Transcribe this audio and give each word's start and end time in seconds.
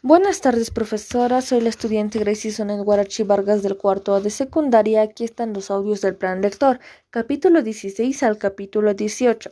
Buenas 0.00 0.40
tardes, 0.40 0.70
profesora. 0.70 1.40
Soy 1.40 1.60
la 1.60 1.70
estudiante 1.70 2.20
Gracie 2.20 2.52
Sonet 2.52 2.80
Guarachi 2.84 3.24
Vargas 3.24 3.64
del 3.64 3.76
cuarto 3.76 4.14
A 4.14 4.20
de 4.20 4.30
secundaria. 4.30 5.02
Aquí 5.02 5.24
están 5.24 5.52
los 5.52 5.72
audios 5.72 6.02
del 6.02 6.14
plan 6.14 6.40
lector, 6.40 6.78
capítulo 7.10 7.62
16 7.62 8.22
al 8.22 8.38
capítulo 8.38 8.94
18. 8.94 9.50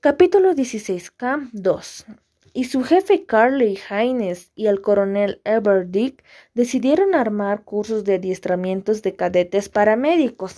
Capítulo 0.00 0.52
16, 0.52 1.10
Camp 1.12 1.48
2. 1.54 2.04
Y 2.52 2.64
su 2.64 2.82
jefe 2.84 3.24
Carly 3.24 3.78
Haynes 3.88 4.52
y 4.54 4.66
el 4.66 4.82
coronel 4.82 5.40
Everdick 5.44 6.22
decidieron 6.52 7.14
armar 7.14 7.64
cursos 7.64 8.04
de 8.04 8.16
adiestramientos 8.16 9.00
de 9.00 9.16
cadetes 9.16 9.70
paramédicos. 9.70 10.56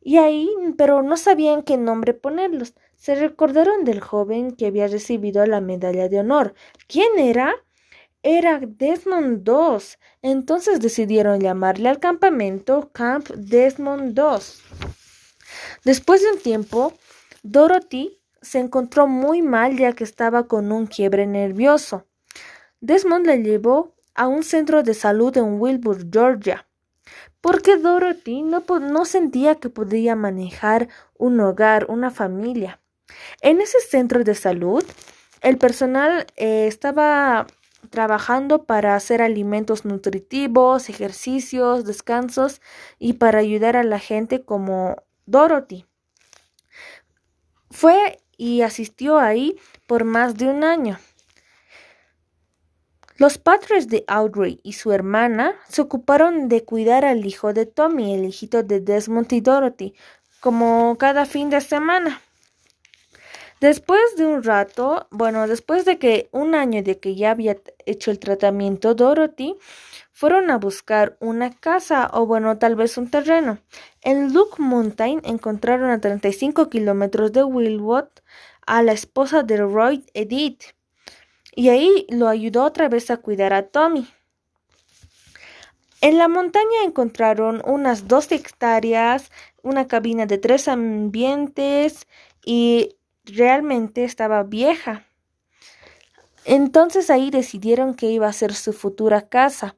Y 0.00 0.16
ahí, 0.16 0.50
pero 0.76 1.04
no 1.04 1.16
sabían 1.16 1.62
qué 1.62 1.76
nombre 1.76 2.14
ponerlos. 2.14 2.74
Se 2.96 3.14
recordaron 3.14 3.84
del 3.84 4.00
joven 4.00 4.56
que 4.56 4.66
había 4.66 4.88
recibido 4.88 5.46
la 5.46 5.60
medalla 5.60 6.08
de 6.08 6.18
honor. 6.18 6.54
¿Quién 6.88 7.16
era? 7.20 7.54
Era 8.24 8.58
Desmond 8.60 9.48
II. 9.48 9.78
Entonces 10.22 10.80
decidieron 10.80 11.38
llamarle 11.38 11.88
al 11.88 12.00
campamento 12.00 12.90
Camp 12.92 13.28
Desmond 13.28 14.18
II. 14.18 14.42
Después 15.84 16.22
de 16.22 16.32
un 16.32 16.38
tiempo, 16.40 16.92
Dorothy 17.44 18.18
se 18.42 18.58
encontró 18.58 19.06
muy 19.06 19.42
mal 19.42 19.78
ya 19.78 19.92
que 19.92 20.02
estaba 20.02 20.48
con 20.48 20.72
un 20.72 20.86
quiebre 20.86 21.28
nervioso. 21.28 22.08
Desmond 22.80 23.26
la 23.26 23.36
llevó 23.36 23.94
a 24.16 24.26
un 24.26 24.42
centro 24.42 24.82
de 24.82 24.94
salud 24.94 25.36
en 25.36 25.60
Wilbur, 25.60 26.04
Georgia 26.10 26.66
porque 27.44 27.76
Dorothy 27.76 28.40
no, 28.40 28.64
no 28.80 29.04
sentía 29.04 29.56
que 29.56 29.68
podía 29.68 30.16
manejar 30.16 30.88
un 31.18 31.38
hogar, 31.40 31.84
una 31.90 32.10
familia. 32.10 32.80
En 33.42 33.60
ese 33.60 33.80
centro 33.80 34.24
de 34.24 34.34
salud, 34.34 34.82
el 35.42 35.58
personal 35.58 36.26
eh, 36.36 36.66
estaba 36.66 37.46
trabajando 37.88 38.64
para 38.64 38.94
hacer 38.94 39.22
alimentos 39.22 39.84
nutritivos, 39.84 40.88
ejercicios, 40.88 41.84
descansos 41.84 42.60
y 42.98 43.14
para 43.14 43.38
ayudar 43.38 43.76
a 43.76 43.84
la 43.84 43.98
gente 43.98 44.44
como 44.44 44.96
Dorothy. 45.26 45.86
Fue 47.70 48.18
y 48.36 48.62
asistió 48.62 49.18
ahí 49.18 49.56
por 49.86 50.04
más 50.04 50.36
de 50.36 50.46
un 50.46 50.64
año. 50.64 50.98
Los 53.16 53.38
padres 53.38 53.88
de 53.88 54.04
Audrey 54.08 54.58
y 54.64 54.72
su 54.72 54.90
hermana 54.90 55.54
se 55.68 55.82
ocuparon 55.82 56.48
de 56.48 56.64
cuidar 56.64 57.04
al 57.04 57.24
hijo 57.24 57.52
de 57.52 57.64
Tommy, 57.64 58.12
el 58.12 58.24
hijito 58.24 58.64
de 58.64 58.80
Desmond 58.80 59.32
y 59.32 59.40
Dorothy, 59.40 59.94
como 60.40 60.96
cada 60.98 61.24
fin 61.24 61.48
de 61.48 61.60
semana. 61.60 62.20
Después 63.64 64.16
de 64.18 64.26
un 64.26 64.42
rato, 64.42 65.06
bueno, 65.10 65.46
después 65.46 65.86
de 65.86 65.98
que 65.98 66.28
un 66.32 66.54
año 66.54 66.82
de 66.82 66.98
que 66.98 67.14
ya 67.14 67.30
había 67.30 67.56
hecho 67.86 68.10
el 68.10 68.18
tratamiento, 68.18 68.94
Dorothy 68.94 69.56
fueron 70.12 70.50
a 70.50 70.58
buscar 70.58 71.16
una 71.18 71.50
casa 71.50 72.10
o 72.12 72.26
bueno, 72.26 72.58
tal 72.58 72.76
vez 72.76 72.98
un 72.98 73.08
terreno. 73.08 73.56
En 74.02 74.34
Luke 74.34 74.56
Mountain 74.58 75.22
encontraron 75.24 75.88
a 75.88 75.98
35 75.98 76.68
kilómetros 76.68 77.32
de 77.32 77.42
Wilwood 77.42 78.08
a 78.66 78.82
la 78.82 78.92
esposa 78.92 79.42
de 79.42 79.56
Roy 79.56 80.04
Edith 80.12 80.64
y 81.56 81.70
ahí 81.70 82.06
lo 82.10 82.28
ayudó 82.28 82.64
otra 82.64 82.90
vez 82.90 83.10
a 83.10 83.16
cuidar 83.16 83.54
a 83.54 83.62
Tommy. 83.62 84.06
En 86.02 86.18
la 86.18 86.28
montaña 86.28 86.84
encontraron 86.84 87.62
unas 87.64 88.08
dos 88.08 88.30
hectáreas, 88.30 89.30
una 89.62 89.86
cabina 89.86 90.26
de 90.26 90.36
tres 90.36 90.68
ambientes 90.68 92.06
y 92.44 92.96
realmente 93.24 94.04
estaba 94.04 94.42
vieja. 94.42 95.06
Entonces 96.44 97.10
ahí 97.10 97.30
decidieron 97.30 97.94
que 97.94 98.10
iba 98.10 98.28
a 98.28 98.32
ser 98.32 98.52
su 98.54 98.72
futura 98.72 99.28
casa. 99.28 99.76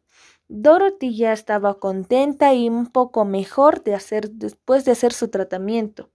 Dorothy 0.48 1.16
ya 1.16 1.32
estaba 1.32 1.78
contenta 1.78 2.54
y 2.54 2.68
un 2.68 2.86
poco 2.86 3.24
mejor 3.24 3.82
de 3.82 3.94
hacer 3.94 4.30
después 4.30 4.84
de 4.84 4.92
hacer 4.92 5.12
su 5.12 5.28
tratamiento. 5.28 6.10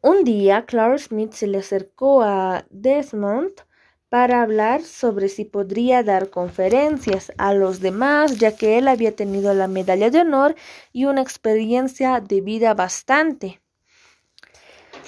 Un 0.00 0.22
día, 0.22 0.64
Clark 0.64 1.00
Smith 1.00 1.32
se 1.32 1.48
le 1.48 1.58
acercó 1.58 2.22
a 2.22 2.64
Desmond 2.70 3.52
para 4.08 4.42
hablar 4.42 4.82
sobre 4.82 5.28
si 5.28 5.44
podría 5.44 6.02
dar 6.02 6.30
conferencias 6.30 7.32
a 7.36 7.52
los 7.52 7.80
demás, 7.80 8.38
ya 8.38 8.56
que 8.56 8.78
él 8.78 8.88
había 8.88 9.14
tenido 9.14 9.52
la 9.54 9.68
medalla 9.68 10.10
de 10.10 10.20
honor 10.20 10.54
y 10.92 11.04
una 11.04 11.20
experiencia 11.20 12.20
de 12.20 12.40
vida 12.40 12.74
bastante. 12.74 13.60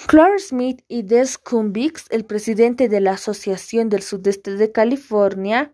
Clark 0.07 0.39
Smith 0.39 0.83
y 0.87 1.03
Des 1.03 1.37
Cumbix, 1.37 2.05
el 2.09 2.25
presidente 2.25 2.89
de 2.89 2.99
la 2.99 3.11
Asociación 3.11 3.89
del 3.89 4.01
Sudeste 4.01 4.55
de 4.55 4.71
California, 4.71 5.73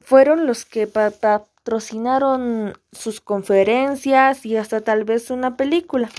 fueron 0.00 0.46
los 0.46 0.64
que 0.64 0.86
patrocinaron 0.86 2.72
sus 2.92 3.20
conferencias 3.20 4.46
y 4.46 4.56
hasta 4.56 4.80
tal 4.80 5.04
vez 5.04 5.30
una 5.30 5.56
película. 5.56 6.10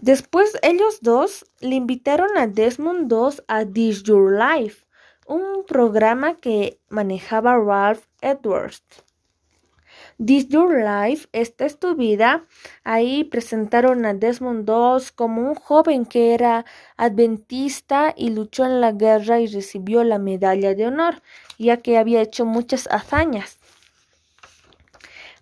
Después 0.00 0.58
ellos 0.62 0.98
dos 1.02 1.46
le 1.60 1.76
invitaron 1.76 2.36
a 2.36 2.46
Desmond 2.46 3.12
II 3.12 3.42
a 3.46 3.64
This 3.64 4.02
Your 4.02 4.32
Life, 4.32 4.86
un 5.26 5.64
programa 5.66 6.36
que 6.36 6.80
manejaba 6.88 7.56
Ralph 7.56 8.06
Edwards. 8.20 8.82
This 10.22 10.48
Your 10.48 10.84
Life, 10.84 11.28
esta 11.32 11.64
es 11.64 11.78
tu 11.78 11.94
vida. 11.94 12.44
Ahí 12.84 13.24
presentaron 13.24 14.04
a 14.04 14.12
Desmond 14.12 14.68
II 14.68 15.06
como 15.14 15.40
un 15.40 15.54
joven 15.54 16.04
que 16.04 16.34
era 16.34 16.66
adventista 16.98 18.12
y 18.14 18.28
luchó 18.28 18.66
en 18.66 18.82
la 18.82 18.92
guerra 18.92 19.40
y 19.40 19.46
recibió 19.46 20.04
la 20.04 20.18
medalla 20.18 20.74
de 20.74 20.88
honor, 20.88 21.22
ya 21.58 21.78
que 21.78 21.96
había 21.96 22.20
hecho 22.20 22.44
muchas 22.44 22.86
hazañas. 22.90 23.58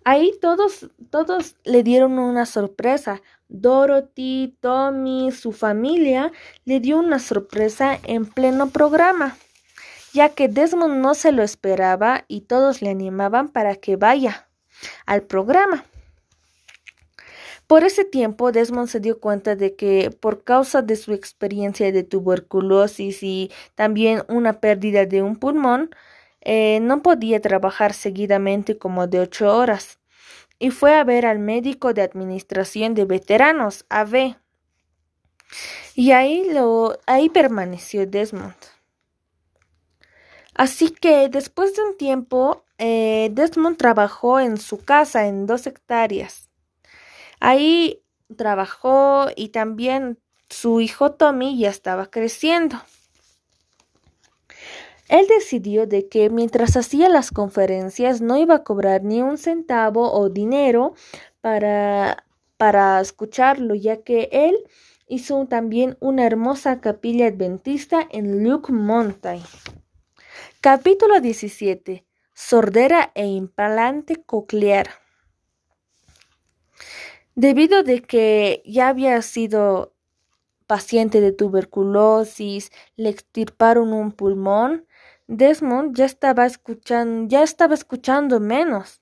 Ahí 0.05 0.31
todos, 0.39 0.89
todos 1.09 1.57
le 1.65 1.83
dieron 1.83 2.17
una 2.17 2.45
sorpresa. 2.45 3.21
Dorothy, 3.49 4.55
Tommy, 4.61 5.33
su 5.33 5.51
familia 5.51 6.31
le 6.63 6.79
dio 6.79 6.99
una 6.99 7.19
sorpresa 7.19 7.99
en 8.03 8.25
pleno 8.25 8.69
programa, 8.69 9.35
ya 10.13 10.29
que 10.29 10.47
Desmond 10.47 11.01
no 11.01 11.15
se 11.15 11.33
lo 11.33 11.43
esperaba 11.43 12.23
y 12.29 12.41
todos 12.41 12.81
le 12.81 12.91
animaban 12.91 13.49
para 13.49 13.75
que 13.75 13.97
vaya 13.97 14.45
al 15.05 15.23
programa. 15.23 15.85
Por 17.67 17.83
ese 17.83 18.03
tiempo, 18.03 18.51
Desmond 18.51 18.87
se 18.87 18.99
dio 18.99 19.19
cuenta 19.19 19.55
de 19.55 19.75
que 19.75 20.09
por 20.09 20.43
causa 20.43 20.81
de 20.81 20.95
su 20.95 21.13
experiencia 21.13 21.91
de 21.91 22.03
tuberculosis 22.03 23.21
y 23.21 23.51
también 23.75 24.23
una 24.27 24.59
pérdida 24.59 25.05
de 25.05 25.21
un 25.21 25.35
pulmón, 25.35 25.91
eh, 26.41 26.79
no 26.81 27.03
podía 27.03 27.39
trabajar 27.41 27.93
seguidamente 27.93 28.77
como 28.77 29.05
de 29.05 29.19
ocho 29.19 29.55
horas 29.55 29.99
y 30.59 30.71
fue 30.71 30.95
a 30.95 31.03
ver 31.03 31.25
al 31.25 31.39
médico 31.39 31.93
de 31.93 32.01
administración 32.01 32.93
de 32.93 33.05
veteranos, 33.05 33.85
AV. 33.89 34.35
Y 35.95 36.11
ahí, 36.11 36.51
lo, 36.51 36.99
ahí 37.07 37.29
permaneció 37.29 38.05
Desmond. 38.05 38.55
Así 40.53 40.89
que 40.89 41.29
después 41.29 41.75
de 41.75 41.83
un 41.83 41.97
tiempo, 41.97 42.65
eh, 42.79 43.29
Desmond 43.33 43.77
trabajó 43.77 44.39
en 44.39 44.57
su 44.57 44.77
casa 44.77 45.27
en 45.27 45.45
dos 45.45 45.67
hectáreas. 45.67 46.49
Ahí 47.39 48.01
trabajó 48.35 49.27
y 49.35 49.49
también 49.49 50.17
su 50.49 50.81
hijo 50.81 51.11
Tommy 51.11 51.57
ya 51.59 51.69
estaba 51.69 52.09
creciendo. 52.09 52.77
Él 55.09 55.25
decidió 55.27 55.87
de 55.87 56.07
que 56.07 56.29
mientras 56.29 56.77
hacía 56.77 57.09
las 57.09 57.31
conferencias 57.31 58.21
no 58.21 58.37
iba 58.37 58.55
a 58.55 58.63
cobrar 58.63 59.03
ni 59.03 59.21
un 59.21 59.37
centavo 59.37 60.11
o 60.13 60.29
dinero 60.29 60.93
para, 61.41 62.25
para 62.57 63.01
escucharlo, 63.01 63.75
ya 63.75 64.03
que 64.03 64.29
él 64.31 64.55
hizo 65.07 65.45
también 65.47 65.97
una 65.99 66.25
hermosa 66.25 66.79
capilla 66.79 67.27
adventista 67.27 68.07
en 68.11 68.43
Luke 68.43 68.71
Mountain. 68.71 69.41
Capítulo 70.61 71.19
17. 71.19 72.08
Sordera 72.41 73.11
e 73.15 73.25
implante 73.25 74.15
coclear. 74.15 74.87
Debido 77.35 77.83
de 77.83 78.01
que 78.01 78.63
ya 78.65 78.87
había 78.87 79.21
sido 79.21 79.93
paciente 80.65 81.19
de 81.19 81.33
tuberculosis, 81.33 82.71
le 82.95 83.09
extirparon 83.09 83.91
un 83.91 84.13
pulmón, 84.13 84.87
Desmond 85.27 85.95
ya 85.95 86.05
estaba 86.05 86.45
escuchando, 86.45 87.27
ya 87.27 87.43
estaba 87.43 87.73
escuchando 87.75 88.39
menos. 88.39 89.01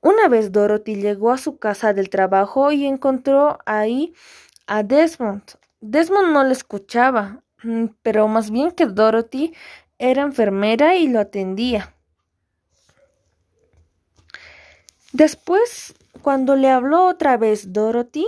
Una 0.00 0.28
vez 0.28 0.50
Dorothy 0.50 0.96
llegó 0.96 1.30
a 1.30 1.38
su 1.38 1.58
casa 1.58 1.94
del 1.94 2.10
trabajo 2.10 2.72
y 2.72 2.86
encontró 2.86 3.60
ahí 3.66 4.14
a 4.66 4.82
Desmond. 4.82 5.44
Desmond 5.80 6.32
no 6.32 6.42
le 6.42 6.52
escuchaba, 6.52 7.44
mm, 7.62 7.86
pero 8.02 8.26
más 8.26 8.50
bien 8.50 8.72
que 8.72 8.86
Dorothy 8.86 9.54
era 9.96 10.22
enfermera 10.22 10.96
y 10.96 11.06
lo 11.06 11.20
atendía. 11.20 11.95
Después, 15.16 15.94
cuando 16.20 16.56
le 16.56 16.68
habló 16.68 17.06
otra 17.06 17.38
vez 17.38 17.72
Dorothy, 17.72 18.26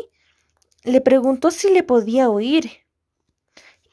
le 0.84 1.02
preguntó 1.02 1.50
si 1.50 1.70
le 1.70 1.82
podía 1.82 2.30
oír 2.30 2.70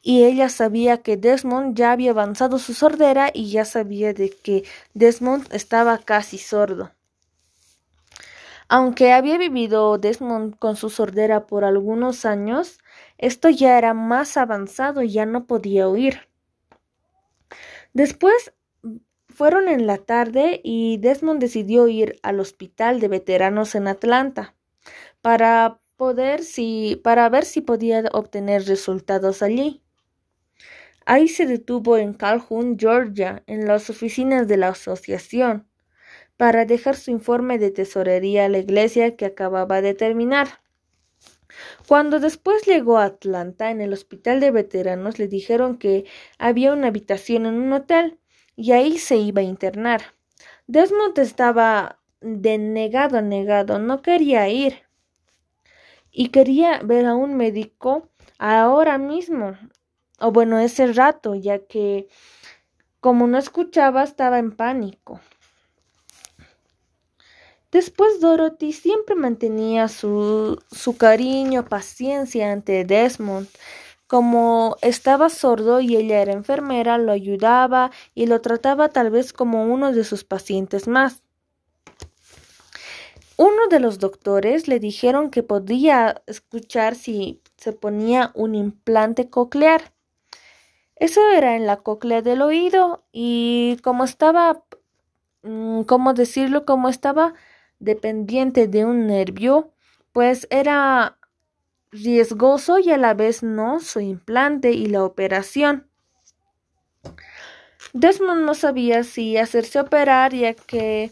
y 0.01 0.23
ella 0.23 0.47
sabía 0.47 1.01
que 1.01 1.17
Desmond 1.17 1.75
ya 1.75 1.91
había 1.91 2.11
avanzado 2.11 2.57
su 2.57 2.73
sordera 2.73 3.31
y 3.33 3.51
ya 3.51 3.65
sabía 3.65 4.13
de 4.13 4.29
que 4.29 4.63
Desmond 4.93 5.53
estaba 5.53 5.97
casi 5.97 6.37
sordo. 6.37 6.93
Aunque 8.69 9.11
había 9.11 9.37
vivido 9.37 9.97
Desmond 9.97 10.57
con 10.57 10.77
su 10.77 10.89
sordera 10.89 11.47
por 11.47 11.65
algunos 11.65 12.23
años, 12.23 12.79
esto 13.17 13.49
ya 13.49 13.77
era 13.77 13.93
más 13.93 14.37
avanzado 14.37 15.01
y 15.01 15.11
ya 15.11 15.25
no 15.25 15.47
podía 15.47 15.89
oír. 15.89 16.29
Después 17.91 18.53
fueron 19.35 19.67
en 19.67 19.85
la 19.85 19.97
tarde 19.97 20.61
y 20.63 20.97
Desmond 20.97 21.41
decidió 21.41 21.87
ir 21.87 22.17
al 22.23 22.39
hospital 22.39 22.99
de 22.99 23.09
veteranos 23.09 23.75
en 23.75 23.87
Atlanta 23.87 24.55
para 25.21 25.79
poder 25.97 26.43
si 26.43 26.99
para 27.03 27.27
ver 27.29 27.45
si 27.45 27.61
podía 27.61 28.03
obtener 28.13 28.65
resultados 28.65 29.43
allí. 29.43 29.81
Ahí 31.05 31.27
se 31.27 31.45
detuvo 31.45 31.97
en 31.97 32.13
Calhoun, 32.13 32.77
Georgia, 32.79 33.43
en 33.45 33.67
las 33.67 33.89
oficinas 33.89 34.47
de 34.47 34.57
la 34.57 34.69
asociación 34.69 35.67
para 36.37 36.65
dejar 36.65 36.95
su 36.95 37.11
informe 37.11 37.59
de 37.59 37.71
tesorería 37.71 38.45
a 38.45 38.49
la 38.49 38.57
iglesia 38.59 39.15
que 39.15 39.25
acababa 39.25 39.81
de 39.81 39.93
terminar. 39.93 40.61
Cuando 41.87 42.19
después 42.19 42.65
llegó 42.65 42.97
a 42.97 43.05
Atlanta, 43.05 43.69
en 43.71 43.81
el 43.81 43.93
hospital 43.93 44.39
de 44.39 44.51
veteranos 44.51 45.19
le 45.19 45.27
dijeron 45.27 45.77
que 45.77 46.05
había 46.37 46.73
una 46.73 46.87
habitación 46.87 47.45
en 47.45 47.55
un 47.55 47.71
hotel 47.71 48.19
y 48.55 48.71
ahí 48.71 48.97
se 48.97 49.17
iba 49.17 49.41
a 49.41 49.45
internar. 49.45 50.01
Desmond 50.67 51.17
estaba 51.19 51.99
denegado, 52.21 53.21
negado, 53.21 53.79
no 53.79 54.01
quería 54.01 54.49
ir 54.49 54.83
y 56.11 56.29
quería 56.29 56.79
ver 56.83 57.05
a 57.05 57.15
un 57.15 57.35
médico 57.35 58.09
ahora 58.39 58.97
mismo, 58.97 59.57
o 60.19 60.31
bueno, 60.31 60.59
ese 60.59 60.91
rato, 60.93 61.35
ya 61.35 61.59
que 61.59 62.07
como 63.01 63.27
no 63.27 63.37
escuchaba 63.37 64.03
estaba 64.03 64.39
en 64.39 64.55
pánico. 64.55 65.19
Después 67.71 68.21
Dorothy 68.21 68.71
siempre 68.71 69.15
mantenía 69.15 69.89
su, 69.89 70.63
su 70.71 70.95
cariño, 70.95 71.65
paciencia 71.65 72.53
ante 72.53 72.85
Desmond. 72.85 73.49
Como 74.07 74.77
estaba 74.81 75.29
sordo 75.29 75.79
y 75.79 75.95
ella 75.95 76.21
era 76.21 76.33
enfermera, 76.33 76.97
lo 76.97 77.11
ayudaba 77.11 77.91
y 78.13 78.27
lo 78.27 78.39
trataba 78.41 78.89
tal 78.89 79.09
vez 79.09 79.33
como 79.33 79.65
uno 79.65 79.91
de 79.93 80.03
sus 80.03 80.23
pacientes 80.23 80.87
más. 80.87 81.23
Uno 83.37 83.67
de 83.69 83.79
los 83.79 83.99
doctores 83.99 84.67
le 84.67 84.79
dijeron 84.79 85.29
que 85.29 85.43
podía 85.43 86.21
escuchar 86.27 86.95
si 86.95 87.41
se 87.57 87.73
ponía 87.73 88.31
un 88.33 88.55
implante 88.55 89.29
coclear. 89.29 89.91
Eso 90.95 91.19
era 91.35 91.55
en 91.55 91.65
la 91.65 91.77
cóclea 91.77 92.21
del 92.21 92.41
oído 92.41 93.03
y 93.11 93.77
como 93.83 94.05
estaba, 94.05 94.63
mm, 95.43 95.81
¿cómo 95.81 96.13
decirlo? 96.13 96.65
Como 96.65 96.87
estaba 96.87 97.33
dependiente 97.79 98.67
de 98.67 98.85
un 98.85 99.07
nervio, 99.07 99.73
pues 100.13 100.47
era 100.49 101.17
riesgoso 101.91 102.79
y 102.79 102.91
a 102.91 102.97
la 102.97 103.13
vez 103.13 103.43
no 103.43 103.79
su 103.79 103.99
implante 103.99 104.71
y 104.71 104.87
la 104.87 105.03
operación. 105.03 105.87
Desmond 107.93 108.41
no 108.45 108.53
sabía 108.53 109.03
si 109.03 109.37
hacerse 109.37 109.79
operar 109.79 110.33
ya 110.33 110.53
que 110.53 111.11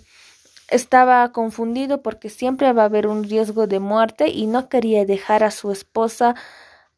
estaba 0.68 1.32
confundido 1.32 2.02
porque 2.02 2.30
siempre 2.30 2.74
va 2.74 2.84
a 2.84 2.86
haber 2.86 3.08
un 3.08 3.24
riesgo 3.24 3.68
de 3.68 3.80
muerte 3.80 4.28
y 4.30 4.48
no 4.48 4.70
quería 4.70 5.06
dejar 5.06 5.44
a 5.44 5.52
su 5.52 5.72
esposa 5.72 6.36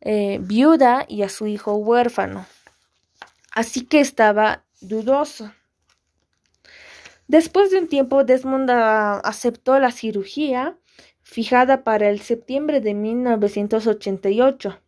eh, 0.01 0.39
viuda 0.41 1.05
y 1.07 1.23
a 1.23 1.29
su 1.29 1.47
hijo 1.47 1.75
huérfano. 1.75 2.45
Así 3.51 3.85
que 3.85 3.99
estaba 3.99 4.63
dudoso. 4.81 5.51
Después 7.27 7.71
de 7.71 7.79
un 7.79 7.87
tiempo, 7.87 8.23
Desmond 8.23 8.69
ah, 8.69 9.19
aceptó 9.23 9.79
la 9.79 9.91
cirugía 9.91 10.77
fijada 11.25 11.83
para 11.83 12.07
el 12.07 12.21
septiembre 12.21 12.81
de 12.81 12.93
1988. 12.93 14.79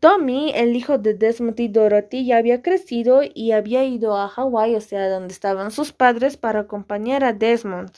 Tommy, 0.00 0.52
el 0.54 0.74
hijo 0.74 0.96
de 0.98 1.14
Desmond 1.14 1.60
y 1.60 1.68
Dorothy, 1.68 2.24
ya 2.24 2.38
había 2.38 2.62
crecido 2.62 3.20
y 3.22 3.52
había 3.52 3.84
ido 3.84 4.16
a 4.16 4.28
Hawái, 4.28 4.74
o 4.74 4.80
sea, 4.80 5.08
donde 5.08 5.32
estaban 5.32 5.70
sus 5.70 5.92
padres, 5.92 6.36
para 6.38 6.60
acompañar 6.60 7.24
a 7.24 7.34
Desmond. 7.34 7.90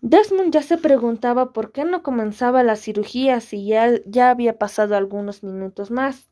Desmond 0.00 0.52
ya 0.52 0.62
se 0.62 0.76
preguntaba 0.76 1.52
por 1.52 1.70
qué 1.70 1.84
no 1.84 2.02
comenzaba 2.02 2.62
la 2.62 2.76
cirugía 2.76 3.40
si 3.40 3.64
ya, 3.64 3.90
ya 4.06 4.30
había 4.30 4.58
pasado 4.58 4.96
algunos 4.96 5.44
minutos 5.44 5.90
más. 5.90 6.28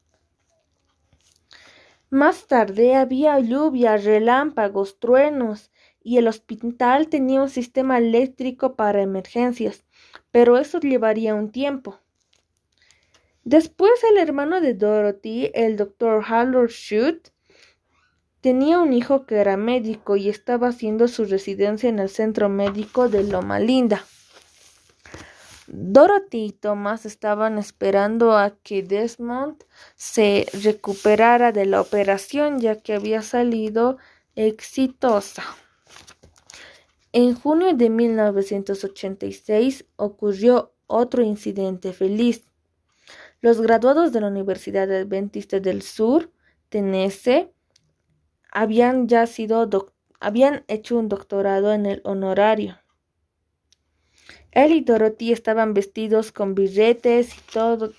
Más 2.11 2.46
tarde 2.46 2.96
había 2.96 3.38
lluvia, 3.38 3.96
relámpagos, 3.96 4.99
truenos, 4.99 5.70
y 6.06 6.19
el 6.19 6.29
hospital 6.29 7.08
tenía 7.08 7.43
un 7.43 7.49
sistema 7.49 7.99
eléctrico 7.99 8.76
para 8.76 9.03
emergencias, 9.03 9.82
pero 10.31 10.56
eso 10.56 10.79
llevaría 10.79 11.35
un 11.35 11.50
tiempo. 11.50 11.99
Después 13.43 13.91
el 14.08 14.19
hermano 14.19 14.61
de 14.61 14.75
Dorothy, 14.75 15.50
el 15.53 15.76
doctor 15.76 16.23
Harold 16.25 16.70
Shute, 16.70 17.32
tenía 18.41 18.79
un 18.79 18.93
hijo 18.93 19.26
que 19.26 19.35
era 19.35 19.56
médico 19.56 20.14
y 20.14 20.29
estaba 20.29 20.69
haciendo 20.69 21.08
su 21.08 21.25
residencia 21.25 21.88
en 21.88 21.99
el 21.99 22.08
centro 22.08 22.49
médico 22.49 23.08
de 23.08 23.25
Loma 23.25 23.58
Linda. 23.58 24.05
Dorothy 25.67 26.44
y 26.44 26.53
Thomas 26.53 27.05
estaban 27.05 27.58
esperando 27.58 28.37
a 28.37 28.56
que 28.62 28.85
Desmond 28.85 29.64
se 29.97 30.47
recuperara 30.62 31.50
de 31.50 31.67
la 31.67 31.81
operación 31.81 32.61
ya 32.61 32.76
que 32.76 32.94
había 32.94 33.23
salido 33.23 33.99
exitosa. 34.37 35.43
En 37.19 37.35
junio 37.35 37.73
de 37.73 37.89
1986 37.89 39.87
ocurrió 39.97 40.75
otro 40.87 41.23
incidente 41.23 41.95
feliz. 41.95 42.45
Los 43.41 43.63
graduados 43.63 44.13
de 44.13 44.21
la 44.21 44.27
Universidad 44.27 44.93
Adventista 44.93 45.59
del 45.59 45.81
Sur, 45.81 46.31
Tennessee, 46.69 47.49
habían 48.53 49.09
ya 49.09 49.27
sido 49.27 49.67
habían 50.21 50.65
hecho 50.69 50.99
un 50.99 51.09
doctorado 51.09 51.73
en 51.73 51.87
el 51.87 52.03
honorario. 52.05 52.77
Él 54.51 54.73
y 54.73 54.83
Dorothy 54.83 55.33
estaban 55.33 55.73
vestidos 55.73 56.33
con 56.33 56.55
billetes 56.55 57.35
y, 57.35 57.41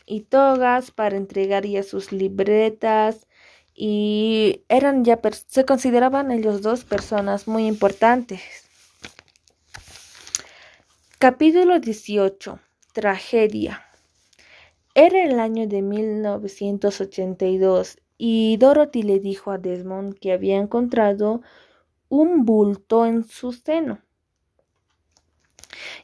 y 0.06 0.22
togas 0.26 0.92
para 0.92 1.18
entregar 1.18 1.66
ya 1.66 1.82
sus 1.82 2.12
libretas 2.12 3.26
y 3.74 4.64
eran 4.70 5.04
ya 5.04 5.20
se 5.48 5.66
consideraban 5.66 6.30
ellos 6.30 6.62
dos 6.62 6.84
personas 6.84 7.48
muy 7.48 7.66
importantes. 7.66 8.67
Capítulo 11.20 11.80
18. 11.80 12.60
Tragedia. 12.94 13.84
Era 14.94 15.24
el 15.24 15.40
año 15.40 15.68
de 15.68 15.82
1982 15.82 17.98
y 18.18 18.58
Dorothy 18.58 19.02
le 19.02 19.20
dijo 19.20 19.50
a 19.52 19.58
Desmond 19.58 20.20
que 20.20 20.32
había 20.32 20.58
encontrado 20.58 21.42
un 22.10 22.46
bulto 22.46 23.08
en 23.08 23.24
su 23.24 23.52
seno 23.52 24.00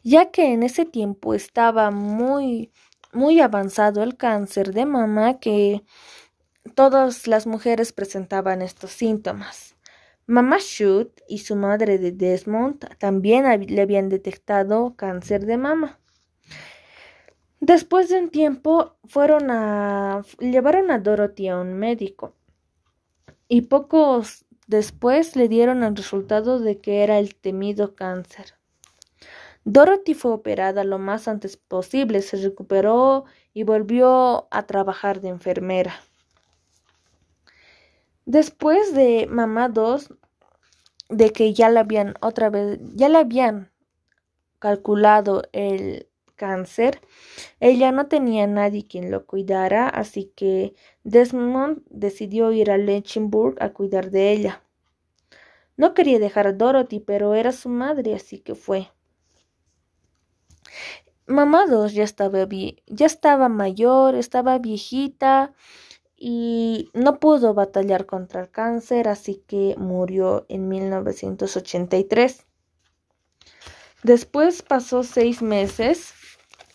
ya 0.04 0.32
que 0.32 0.54
en 0.54 0.64
ese 0.64 0.86
tiempo 0.86 1.34
estaba 1.34 1.92
muy 1.92 2.72
muy 3.12 3.40
avanzado 3.40 4.02
el 4.02 4.18
cáncer 4.18 4.74
de 4.74 4.86
mama 4.86 5.40
que 5.40 5.84
todas 6.76 7.28
las 7.28 7.46
mujeres 7.46 7.94
presentaban 7.94 8.64
estos 8.64 8.92
síntomas. 8.92 9.73
Mamá 10.26 10.58
Shoot 10.60 11.22
y 11.28 11.40
su 11.40 11.56
madre 11.56 11.98
de 11.98 12.12
Desmond 12.12 12.98
también 12.98 13.46
le 13.68 13.82
habían 13.82 14.08
detectado 14.08 14.96
cáncer 14.96 15.46
de 15.46 15.58
mama. 15.58 16.00
Después 17.60 18.10
de 18.10 18.20
un 18.20 18.30
tiempo 18.30 18.96
fueron 19.06 19.50
a 19.50 20.22
llevaron 20.40 20.92
a 20.92 21.00
Dorothy 21.00 21.48
a 21.48 21.60
un 21.60 21.74
médico 21.74 22.36
y 23.48 23.62
pocos 23.62 24.46
después 24.68 25.36
le 25.36 25.48
dieron 25.48 25.84
el 25.84 25.96
resultado 25.96 26.60
de 26.60 26.80
que 26.80 27.04
era 27.04 27.20
el 27.20 27.36
temido 27.36 27.96
cáncer. 27.96 28.56
Dorothy 29.66 30.14
fue 30.14 30.32
operada 30.32 30.84
lo 30.84 31.00
más 31.00 31.28
antes 31.28 31.56
posible, 31.56 32.22
se 32.22 32.38
recuperó 32.38 33.26
y 33.54 33.64
volvió 33.64 34.48
a 34.52 34.66
trabajar 34.66 35.22
de 35.22 35.30
enfermera. 35.30 35.94
Después 38.26 38.94
de 38.94 39.28
mamá 39.30 39.68
2, 39.68 40.14
de 41.10 41.32
que 41.32 41.54
ya 41.54 41.70
le 41.70 41.80
habían 41.80 42.16
otra 42.22 42.50
vez, 42.50 42.80
ya 42.96 43.10
le 43.10 43.18
habían 43.18 43.72
calculado 44.60 45.44
el 45.52 46.08
cáncer, 46.36 47.02
ella 47.60 47.92
no 47.92 48.08
tenía 48.08 48.48
nadie 48.48 48.88
quien 48.88 49.12
lo 49.12 49.26
cuidara, 49.26 49.90
así 49.90 50.32
que 50.36 50.74
Desmond 51.04 51.84
decidió 51.90 52.52
ir 52.54 52.72
a 52.72 52.78
Lynchburg 52.78 53.62
a 53.62 53.74
cuidar 53.74 54.10
de 54.10 54.32
ella. 54.32 54.64
No 55.76 55.94
quería 55.94 56.20
dejar 56.20 56.48
a 56.48 56.54
Dorothy, 56.54 57.00
pero 57.00 57.36
era 57.36 57.52
su 57.52 57.68
madre, 57.68 58.16
así 58.16 58.40
que 58.40 58.56
fue. 58.56 58.90
Mamá 61.26 61.66
2 61.68 61.94
ya 61.94 62.04
estaba, 62.04 62.48
ya 62.88 63.06
estaba 63.06 63.50
mayor, 63.50 64.16
estaba 64.16 64.60
viejita 64.60 65.54
y 66.26 66.90
no 66.94 67.20
pudo 67.20 67.54
batallar 67.54 68.06
contra 68.06 68.40
el 68.40 68.50
cáncer, 68.50 69.10
así 69.10 69.44
que 69.46 69.76
murió 69.78 70.46
en 70.48 70.70
1983. 70.70 72.46
Después 74.04 74.62
pasó 74.62 75.04
seis 75.04 75.42
meses 75.42 76.14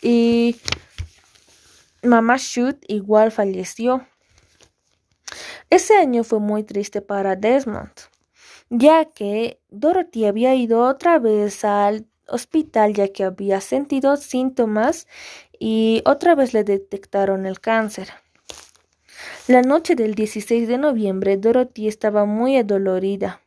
y 0.03 0.55
mamá 2.03 2.35
Shoot 2.37 2.77
igual 2.87 3.31
falleció. 3.31 4.05
Ese 5.71 5.97
año 5.97 6.23
fue 6.23 6.39
muy 6.39 6.63
triste 6.63 7.01
para 7.01 7.35
Desmond, 7.35 7.93
ya 8.69 9.05
que 9.05 9.59
Dorothy 9.69 10.25
había 10.25 10.53
ido 10.53 10.83
otra 10.83 11.17
vez 11.17 11.65
al 11.65 12.05
hospital 12.27 12.93
ya 12.93 13.07
que 13.07 13.23
había 13.23 13.61
sentido 13.61 14.15
síntomas 14.15 15.07
y 15.57 16.03
otra 16.05 16.35
vez 16.35 16.53
le 16.53 16.63
detectaron 16.63 17.47
el 17.47 17.59
cáncer. 17.59 18.09
La 19.47 19.61
noche 19.61 19.95
del 19.95 20.15
16 20.15 20.67
de 20.67 20.77
noviembre, 20.77 21.37
Dorothy 21.37 21.87
estaba 21.87 22.25
muy 22.25 22.57
adolorida 22.57 23.41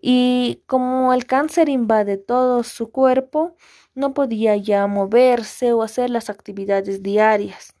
y 0.00 0.62
como 0.66 1.12
el 1.12 1.26
cáncer 1.26 1.68
invade 1.68 2.16
todo 2.16 2.62
su 2.62 2.90
cuerpo, 2.90 3.56
no 3.94 4.14
podía 4.14 4.56
ya 4.56 4.86
moverse 4.86 5.72
o 5.72 5.82
hacer 5.82 6.10
las 6.10 6.30
actividades 6.30 7.02
diarias. 7.02 7.74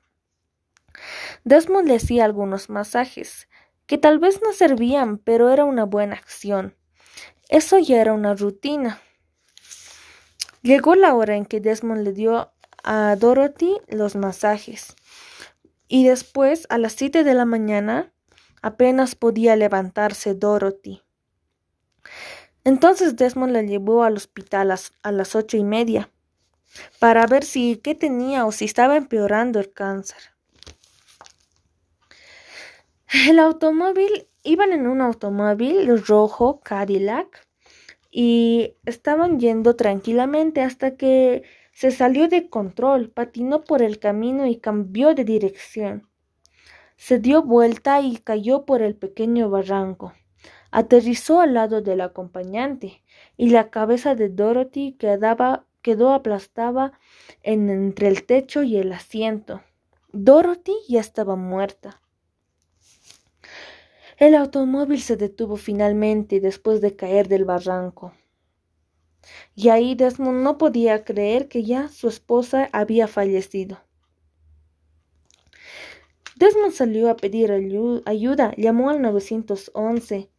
Desmond 1.44 1.88
le 1.88 1.96
hacía 1.96 2.24
algunos 2.26 2.68
masajes, 2.68 3.48
que 3.86 3.96
tal 3.96 4.18
vez 4.18 4.40
no 4.42 4.52
servían, 4.52 5.18
pero 5.18 5.50
era 5.50 5.64
una 5.64 5.84
buena 5.84 6.16
acción. 6.16 6.76
Eso 7.48 7.78
ya 7.78 8.00
era 8.00 8.12
una 8.12 8.34
rutina. 8.34 9.00
Llegó 10.62 10.94
la 10.94 11.14
hora 11.14 11.36
en 11.36 11.46
que 11.46 11.60
Desmond 11.60 12.02
le 12.02 12.12
dio 12.12 12.52
a 12.84 13.16
Dorothy 13.16 13.78
los 13.88 14.14
masajes. 14.14 14.94
Y 15.92 16.06
después, 16.06 16.68
a 16.70 16.78
las 16.78 16.92
siete 16.92 17.24
de 17.24 17.34
la 17.34 17.44
mañana, 17.44 18.12
apenas 18.62 19.16
podía 19.16 19.56
levantarse 19.56 20.34
Dorothy. 20.34 21.02
Entonces 22.62 23.16
Desmond 23.16 23.52
la 23.52 23.62
llevó 23.62 24.04
al 24.04 24.16
hospital 24.16 24.70
a, 24.70 25.10
las 25.10 25.34
ocho 25.34 25.56
y 25.56 25.64
media 25.64 26.08
para 27.00 27.26
ver 27.26 27.42
si 27.42 27.78
qué 27.78 27.96
tenía 27.96 28.46
o 28.46 28.52
si 28.52 28.66
estaba 28.66 28.96
empeorando 28.96 29.58
el 29.58 29.72
cáncer. 29.72 30.18
El 33.26 33.40
automóvil, 33.40 34.28
iban 34.44 34.72
en 34.72 34.86
un 34.86 35.00
automóvil 35.00 36.06
rojo 36.06 36.60
Cadillac 36.60 37.48
y 38.12 38.76
estaban 38.86 39.40
yendo 39.40 39.74
tranquilamente 39.74 40.62
hasta 40.62 40.94
que 40.94 41.42
se 41.80 41.90
salió 41.90 42.28
de 42.28 42.50
control, 42.50 43.08
patinó 43.08 43.64
por 43.64 43.80
el 43.80 43.98
camino 43.98 44.46
y 44.46 44.56
cambió 44.56 45.14
de 45.14 45.24
dirección. 45.24 46.10
Se 46.98 47.18
dio 47.18 47.42
vuelta 47.42 48.02
y 48.02 48.18
cayó 48.18 48.66
por 48.66 48.82
el 48.82 48.96
pequeño 48.96 49.48
barranco. 49.48 50.12
Aterrizó 50.70 51.40
al 51.40 51.54
lado 51.54 51.80
del 51.80 52.02
acompañante 52.02 53.02
y 53.38 53.48
la 53.48 53.70
cabeza 53.70 54.14
de 54.14 54.28
Dorothy 54.28 54.98
quedó 55.80 56.12
aplastada 56.12 56.92
entre 57.42 58.08
el 58.08 58.26
techo 58.26 58.62
y 58.62 58.76
el 58.76 58.92
asiento. 58.92 59.62
Dorothy 60.12 60.74
ya 60.86 61.00
estaba 61.00 61.34
muerta. 61.34 62.02
El 64.18 64.34
automóvil 64.34 65.00
se 65.00 65.16
detuvo 65.16 65.56
finalmente 65.56 66.40
después 66.40 66.82
de 66.82 66.94
caer 66.94 67.26
del 67.28 67.46
barranco. 67.46 68.12
Y 69.54 69.68
ahí 69.68 69.94
Desmond 69.94 70.42
no 70.42 70.58
podía 70.58 71.04
creer 71.04 71.48
que 71.48 71.64
ya 71.64 71.88
su 71.88 72.08
esposa 72.08 72.68
había 72.72 73.06
fallecido. 73.08 73.80
Desmond 76.36 76.72
salió 76.72 77.10
a 77.10 77.16
pedir 77.16 77.52
ayuda, 77.52 78.54
llamó 78.56 78.90
al 78.90 79.02
911 79.02 80.30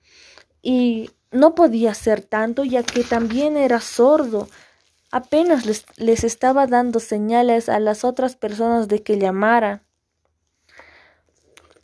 y 0.63 1.11
no 1.31 1.53
podía 1.53 1.91
hacer 1.91 2.21
tanto 2.21 2.63
ya 2.63 2.83
que 2.83 3.03
también 3.03 3.55
era 3.55 3.79
sordo. 3.79 4.47
Apenas 5.11 5.65
les, 5.65 5.85
les 5.97 6.23
estaba 6.23 6.65
dando 6.65 6.99
señales 6.99 7.69
a 7.69 7.79
las 7.79 8.03
otras 8.03 8.35
personas 8.35 8.87
de 8.87 9.03
que 9.03 9.19
llamaran. 9.19 9.83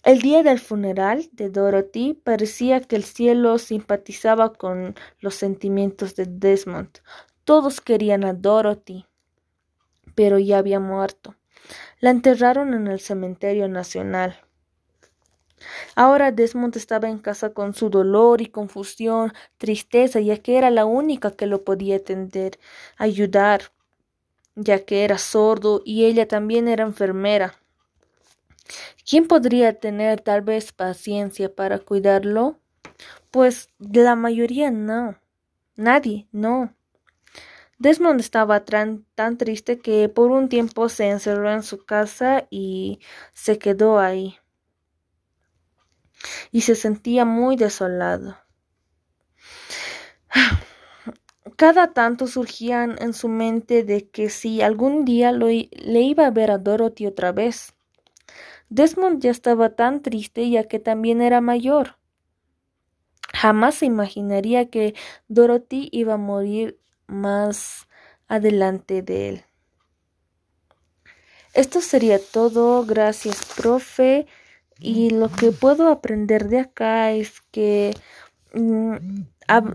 El 0.04 0.22
día 0.22 0.44
del 0.44 0.60
funeral 0.60 1.28
de 1.34 1.50
Dorothy 1.50 2.14
parecía 2.14 2.80
que 2.82 2.96
el 2.96 3.04
cielo 3.04 3.58
simpatizaba 3.58 4.54
con 4.54 4.96
los 5.20 5.36
sentimientos 5.36 6.16
de 6.16 6.26
Desmond. 6.28 7.00
Todos 7.44 7.82
querían 7.82 8.24
a 8.24 8.34
Dorothy, 8.34 9.06
pero 10.16 10.40
ya 10.40 10.60
había 10.60 10.80
muerto. 10.80 11.36
La 12.00 12.12
enterraron 12.12 12.74
en 12.74 12.88
el 12.88 13.00
cementerio 13.00 13.68
nacional. 13.68 14.40
Ahora 15.96 16.32
Desmond 16.32 16.78
estaba 16.78 17.10
en 17.10 17.18
casa 17.18 17.54
con 17.54 17.74
su 17.74 17.90
dolor 17.90 18.42
y 18.42 18.46
confusión, 18.46 19.34
tristeza, 19.58 20.20
ya 20.20 20.38
que 20.38 20.58
era 20.58 20.70
la 20.70 20.86
única 20.86 21.32
que 21.32 21.48
lo 21.48 21.64
podía 21.64 21.98
atender, 21.98 22.60
ayudar, 22.98 23.72
ya 24.56 24.86
que 24.86 25.04
era 25.04 25.18
sordo 25.18 25.82
y 25.84 26.06
ella 26.06 26.28
también 26.28 26.68
era 26.68 26.84
enfermera. 26.84 27.56
¿Quién 29.10 29.28
podría 29.28 29.80
tener 29.80 30.22
tal 30.22 30.42
vez 30.42 30.72
paciencia 30.72 31.54
para 31.54 31.80
cuidarlo? 31.80 32.60
Pues 33.32 33.70
la 33.80 34.16
mayoría 34.16 34.72
no. 34.72 35.18
Nadie, 35.76 36.28
no. 36.32 36.74
Desmond 37.80 38.20
estaba 38.20 38.66
tan, 38.66 39.06
tan 39.14 39.38
triste 39.38 39.80
que 39.80 40.10
por 40.10 40.32
un 40.32 40.50
tiempo 40.50 40.90
se 40.90 41.10
encerró 41.10 41.52
en 41.52 41.62
su 41.62 41.86
casa 41.86 42.48
y 42.50 43.00
se 43.34 43.60
quedó 43.60 44.00
ahí. 44.00 44.38
Y 46.52 46.62
se 46.62 46.74
sentía 46.74 47.24
muy 47.26 47.56
desolado. 47.56 48.38
Cada 51.56 51.94
tanto 51.94 52.26
surgían 52.28 52.96
en 53.00 53.14
su 53.14 53.30
mente 53.30 53.84
de 53.84 54.10
que 54.10 54.30
si 54.30 54.62
algún 54.62 55.06
día 55.06 55.32
lo, 55.32 55.48
le 55.48 56.02
iba 56.02 56.26
a 56.26 56.32
ver 56.32 56.50
a 56.50 56.58
Dorothy 56.58 57.06
otra 57.06 57.32
vez. 57.32 57.77
Desmond 58.70 59.22
ya 59.22 59.32
estaba 59.32 59.76
tan 59.76 60.02
triste 60.02 60.50
ya 60.50 60.66
que 60.66 60.80
también 60.80 61.22
era 61.22 61.42
mayor. 61.42 61.98
Jamás 63.34 63.76
se 63.76 63.86
imaginaría 63.86 64.70
que 64.70 64.96
Dorothy 65.28 65.90
iba 65.92 66.16
a 66.16 66.18
morir 66.18 66.80
más 67.08 67.88
adelante 68.28 69.02
de 69.02 69.30
él. 69.30 69.44
Esto 71.54 71.82
sería 71.82 72.20
todo. 72.20 72.86
Gracias, 72.86 73.42
profe. 73.56 74.28
Y 74.80 75.10
lo 75.10 75.30
que 75.30 75.52
puedo 75.52 75.88
aprender 75.88 76.50
de 76.50 76.60
acá 76.60 77.12
es 77.12 77.42
que 77.52 77.96
mm, 78.54 78.96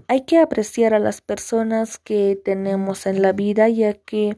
hay 0.07 0.25
que 0.25 0.39
apreciar 0.39 0.95
a 0.95 1.01
las 1.01 1.21
personas 1.21 1.99
que 1.99 2.41
tenemos 2.45 3.07
en 3.07 3.21
la 3.21 3.33
vida, 3.33 3.69
ya 3.69 3.95
que 3.95 4.37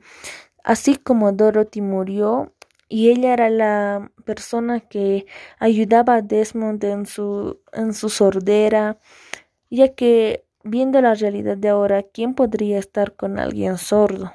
así 0.63 0.97
como 0.97 1.33
Dorothy 1.33 1.83
murió, 1.83 2.54
y 2.95 3.11
ella 3.11 3.33
era 3.33 3.51
la 3.51 4.13
persona 4.25 4.79
que 4.79 5.27
ayudaba 5.59 6.15
a 6.15 6.23
Desmond 6.23 6.85
en 6.85 7.07
su, 7.07 7.59
en 7.73 7.93
su 7.93 8.09
sordera, 8.09 9.01
ya 9.69 9.97
que 9.97 10.45
viendo 10.63 11.01
la 11.01 11.15
realidad 11.15 11.57
de 11.57 11.71
ahora, 11.71 12.05
¿quién 12.05 12.35
podría 12.35 12.79
estar 12.79 13.17
con 13.17 13.41
alguien 13.41 13.79
sordo? 13.79 14.33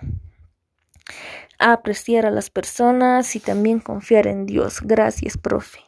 apreciar 1.57 2.25
a 2.25 2.31
las 2.31 2.49
personas 2.49 3.33
y 3.37 3.39
también 3.39 3.79
confiar 3.79 4.27
en 4.27 4.45
Dios. 4.45 4.81
Gracias, 4.81 5.37
profe. 5.37 5.79